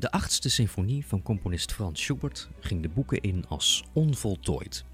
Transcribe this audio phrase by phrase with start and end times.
[0.00, 4.84] De achtste symfonie van componist Frans Schubert ging de boeken in als onvoltooid.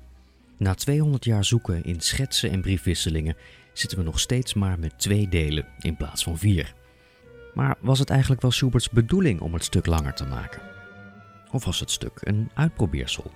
[0.57, 3.37] Na 200 jaar zoeken in schetsen en briefwisselingen
[3.73, 6.75] zitten we nog steeds maar met twee delen in plaats van vier.
[7.55, 10.63] Maar was het eigenlijk wel Schuberts bedoeling om het stuk langer te maken?
[11.53, 13.31] Of was het stuk een uitprobeersel?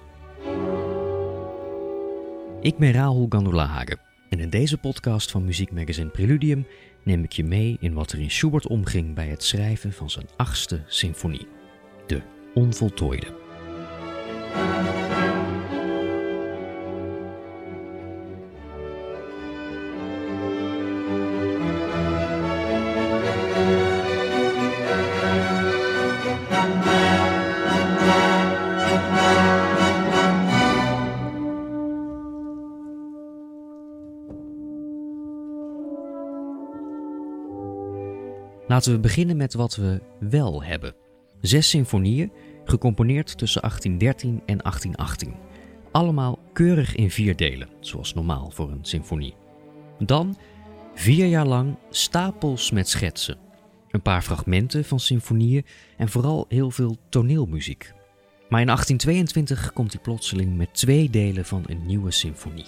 [2.61, 3.99] Ik ben Rahul Gandulahage
[4.29, 6.67] en in deze podcast van muziekmagazine Preludium
[7.03, 10.29] neem ik je mee in wat er in Schubert omging bij het schrijven van zijn
[10.37, 11.47] achtste symfonie,
[12.11, 12.21] de
[12.55, 13.39] onvoltooide.
[38.67, 41.00] Laten we beginnen met wat we wel hebben.
[41.41, 42.33] Zes symfonieën,
[42.65, 45.35] gecomponeerd tussen 1813 en 1818.
[45.93, 49.35] Allemaal keurig in vier delen, zoals normaal voor een symfonie.
[49.99, 50.37] Dan
[50.95, 53.39] vier jaar lang stapels met schetsen.
[53.91, 55.65] Een paar fragmenten van symfonieën
[55.97, 57.93] en vooral heel veel toneelmuziek.
[58.49, 62.67] Maar in 1822 komt hij plotseling met twee delen van een nieuwe symfonie.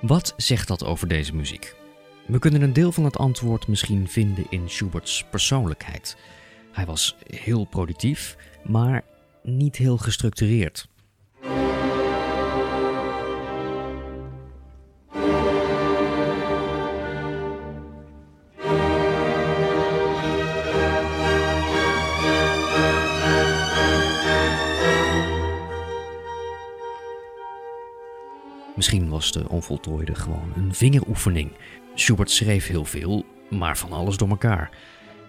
[0.00, 1.76] Wat zegt dat over deze muziek?
[2.26, 6.16] We kunnen een deel van het antwoord misschien vinden in Schuberts persoonlijkheid.
[6.76, 9.04] Hij was heel productief, maar
[9.42, 10.88] niet heel gestructureerd.
[28.74, 31.50] Misschien was de onvoltooide gewoon een vingeroefening.
[31.94, 34.70] Schubert schreef heel veel, maar van alles door elkaar.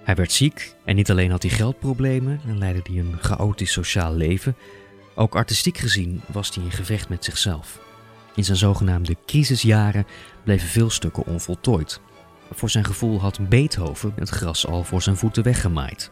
[0.07, 4.13] Hij werd ziek en niet alleen had hij geldproblemen en leidde hij een chaotisch sociaal
[4.13, 4.55] leven,
[5.15, 7.79] ook artistiek gezien was hij in gevecht met zichzelf.
[8.35, 10.05] In zijn zogenaamde crisisjaren
[10.43, 11.99] bleven veel stukken onvoltooid.
[12.51, 16.11] Voor zijn gevoel had Beethoven het gras al voor zijn voeten weggemaaid.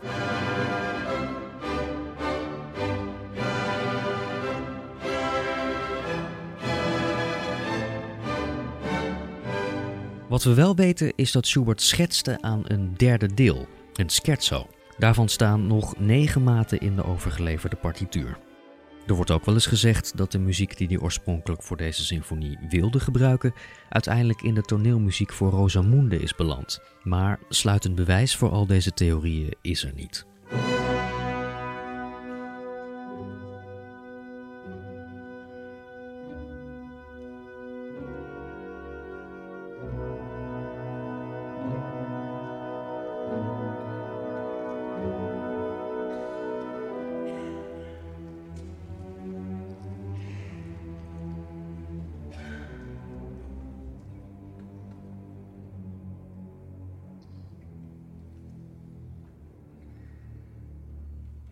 [10.28, 13.68] Wat we wel weten is dat Schubert schetste aan een derde deel,
[14.00, 14.68] een scherzo.
[14.98, 18.38] Daarvan staan nog negen maten in de overgeleverde partituur.
[19.08, 22.58] Er wordt ook wel eens gezegd dat de muziek die hij oorspronkelijk voor deze symfonie
[22.70, 23.54] wilde gebruiken,
[23.90, 26.82] uiteindelijk in de toneelmuziek voor Rosamunde is beland.
[27.04, 30.26] Maar sluitend bewijs voor al deze theorieën is er niet.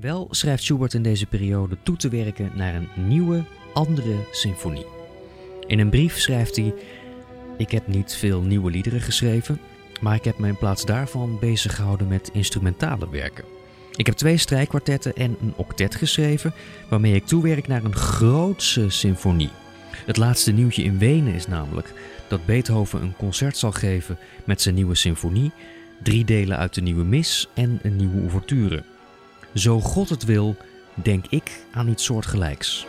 [0.03, 3.43] Wel schrijft Schubert in deze periode toe te werken naar een nieuwe,
[3.73, 4.85] andere symfonie.
[5.67, 6.73] In een brief schrijft hij:
[7.57, 9.59] Ik heb niet veel nieuwe liederen geschreven,
[10.01, 13.43] maar ik heb me in plaats daarvan bezig gehouden met instrumentale werken.
[13.95, 16.53] Ik heb twee strijkkwartetten en een octet geschreven,
[16.89, 19.49] waarmee ik toewerk naar een grootse symfonie.
[20.05, 21.93] Het laatste nieuwtje in Wenen is namelijk
[22.27, 25.51] dat Beethoven een concert zal geven met zijn nieuwe symfonie,
[26.01, 28.83] drie delen uit de nieuwe mis en een nieuwe ouverture.
[29.53, 30.55] Zo God het wil,
[30.93, 32.85] denk ik aan iets soortgelijks.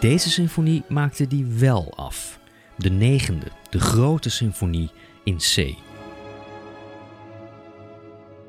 [0.00, 2.40] Deze symfonie maakte die wel af.
[2.76, 4.90] De negende, de grote symfonie
[5.24, 5.74] in C.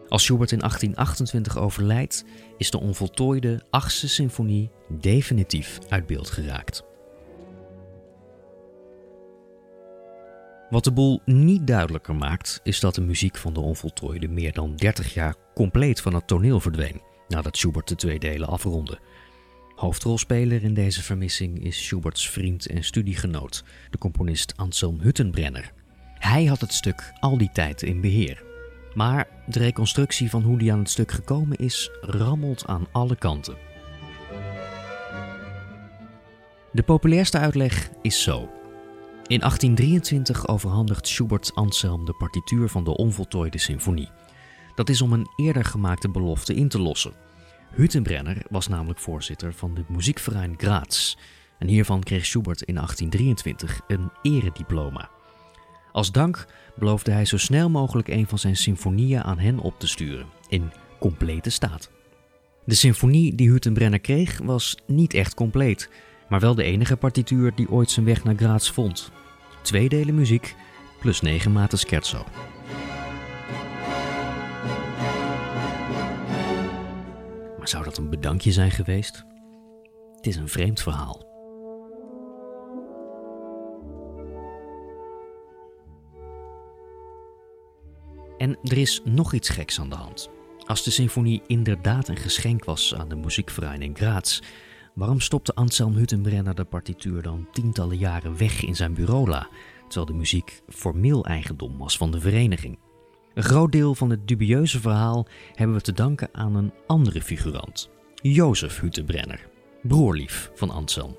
[0.07, 2.25] Als Schubert in 1828 overlijdt,
[2.57, 6.88] is de onvoltooide achtste symfonie definitief uit beeld geraakt.
[10.69, 14.75] Wat de boel niet duidelijker maakt, is dat de muziek van de onvoltooide meer dan
[14.75, 18.99] 30 jaar compleet van het toneel verdween, nadat Schubert de twee delen afronde.
[19.75, 25.71] Hoofdrolspeler in deze vermissing is Schuberts vriend en studiegenoot, de componist Anselm Huttenbrenner.
[26.13, 28.43] Hij had het stuk al die tijd in beheer.
[28.93, 33.57] Maar de reconstructie van hoe hij aan het stuk gekomen is, rammelt aan alle kanten.
[36.71, 38.58] De populairste uitleg is zo.
[39.29, 44.09] In 1823 overhandigt Schubert Anselm de partituur van de onvoltooide symfonie.
[44.75, 47.13] Dat is om een eerder gemaakte belofte in te lossen.
[47.75, 51.15] Hüttenbrenner was namelijk voorzitter van de Muziekverein Graz
[51.59, 55.09] en hiervan kreeg Schubert in 1823 een erediploma.
[55.91, 59.87] Als dank beloofde hij zo snel mogelijk een van zijn symfonieën aan hen op te
[59.87, 61.91] sturen, in complete staat.
[62.65, 65.89] De symfonie die Hüttenbrenner kreeg was niet echt compleet,
[66.29, 69.11] maar wel de enige partituur die ooit zijn weg naar Graz vond.
[69.61, 70.55] Twee delen muziek
[70.99, 72.25] plus negen maten scherzo.
[77.57, 79.23] Maar zou dat een bedankje zijn geweest?
[80.15, 81.27] Het is een vreemd verhaal.
[88.37, 90.29] En er is nog iets geks aan de hand.
[90.65, 94.41] Als de symfonie inderdaad een geschenk was aan de muziekverein in Graz,
[94.99, 99.47] waarom stopte Anselm Hüttenbrenner de partituur dan tientallen jaren weg in zijn bureaula,
[99.87, 102.79] terwijl de muziek formeel eigendom was van de vereniging?
[103.33, 107.89] Een groot deel van het dubieuze verhaal hebben we te danken aan een andere figurant,
[108.21, 109.49] Jozef Hüttenbrenner,
[109.83, 111.17] broerlief van Anselm.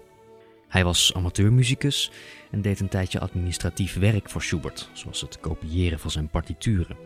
[0.69, 2.11] Hij was amateurmuzikus
[2.51, 6.97] en deed een tijdje administratief werk voor Schubert, zoals het kopiëren van zijn partituren.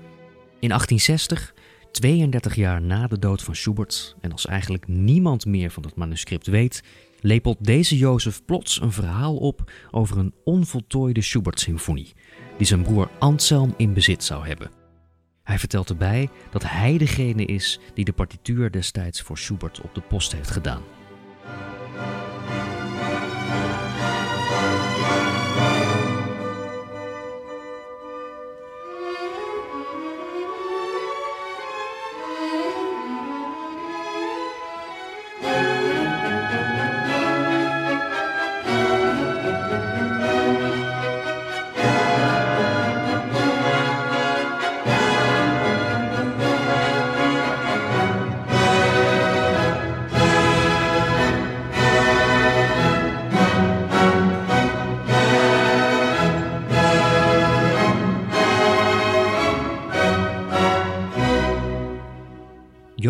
[0.61, 1.54] In 1860,
[1.95, 6.47] 32 jaar na de dood van Schubert en als eigenlijk niemand meer van het manuscript
[6.47, 6.83] weet,
[7.21, 12.13] lepelt deze Jozef plots een verhaal op over een onvoltooide Schubert-symfonie,
[12.59, 14.71] die zijn broer Anselm in bezit zou hebben.
[15.43, 20.01] Hij vertelt erbij dat hij degene is die de partituur destijds voor Schubert op de
[20.01, 20.83] post heeft gedaan.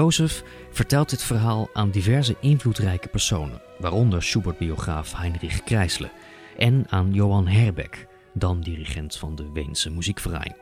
[0.04, 6.10] Jozef vertelt dit verhaal aan diverse invloedrijke personen, waaronder Schubert-biograaf Heinrich Kreisle
[6.56, 10.56] en aan Johan Herbeck, dan dirigent van de Weense Muziekverein.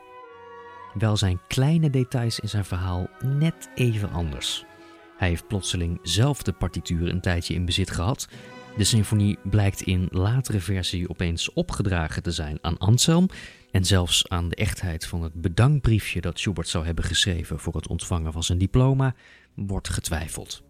[0.93, 4.65] Wel zijn kleine details in zijn verhaal net even anders.
[5.17, 8.27] Hij heeft plotseling zelf de partituur een tijdje in bezit gehad.
[8.77, 13.29] De symfonie blijkt in latere versie opeens opgedragen te zijn aan Anselm
[13.71, 17.87] en zelfs aan de echtheid van het bedankbriefje dat Schubert zou hebben geschreven voor het
[17.87, 19.15] ontvangen van zijn diploma
[19.55, 20.63] wordt getwijfeld.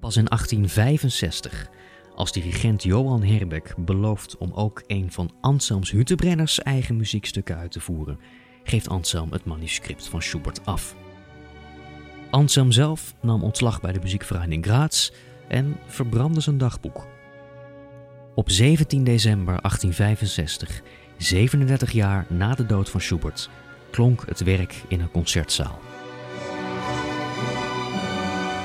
[0.00, 1.70] Pas in 1865,
[2.14, 7.80] als dirigent Johan Herbeck belooft om ook een van Anselms Hüttenbrenners eigen muziekstukken uit te
[7.80, 8.18] voeren,
[8.68, 10.94] geeft Anselm het manuscript van Schubert af.
[12.30, 15.10] Anselm zelf nam ontslag bij de muziekvereniging Graz
[15.48, 17.06] en verbrandde zijn dagboek.
[18.34, 20.82] Op 17 december 1865,
[21.16, 23.50] 37 jaar na de dood van Schubert,
[23.90, 25.78] klonk het werk in een concertzaal.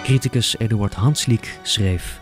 [0.04, 2.21] Criticus Eduard Hansliek schreef: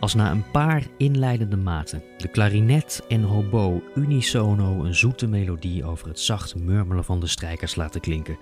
[0.00, 6.08] Als na een paar inleidende maten de klarinet en hobo unisono een zoete melodie over
[6.08, 8.38] het zacht murmelen van de strijkers laten klinken,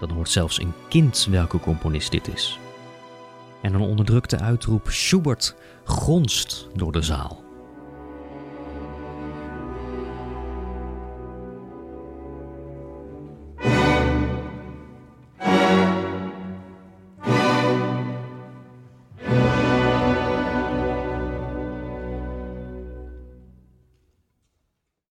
[0.00, 2.58] dan hoort zelfs een kind welke componist dit is.
[3.62, 7.49] En een onderdrukte uitroep Schubert gonst door de zaal.